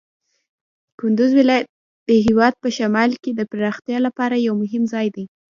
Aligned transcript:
کندز 0.99 1.31
ولایت 1.39 1.65
د 2.09 2.11
هېواد 2.25 2.53
په 2.63 2.69
شمال 2.77 3.11
کې 3.21 3.31
د 3.33 3.41
پراختیا 3.51 3.97
لپاره 4.07 4.35
یو 4.47 4.53
مهم 4.63 4.83
ځای 4.93 5.07
دی. 5.15 5.25